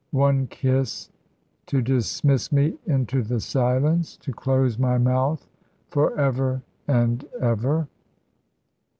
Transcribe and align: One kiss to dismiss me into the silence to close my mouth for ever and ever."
One 0.17 0.47
kiss 0.47 1.11
to 1.67 1.79
dismiss 1.79 2.51
me 2.51 2.75
into 2.87 3.21
the 3.21 3.39
silence 3.39 4.17
to 4.23 4.33
close 4.33 4.79
my 4.79 4.97
mouth 4.97 5.47
for 5.91 6.17
ever 6.17 6.63
and 6.87 7.23
ever." 7.39 7.87